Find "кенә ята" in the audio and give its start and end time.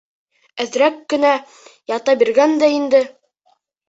1.13-2.15